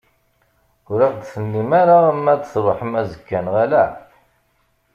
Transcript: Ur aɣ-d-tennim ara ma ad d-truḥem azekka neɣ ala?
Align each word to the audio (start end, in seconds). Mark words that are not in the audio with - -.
Ur 0.91 0.99
aɣ-d-tennim 1.07 1.69
ara 1.81 1.97
ma 2.23 2.29
ad 2.33 2.39
d-truḥem 2.41 2.91
azekka 3.01 3.39
neɣ 3.45 3.55
ala? 3.63 3.83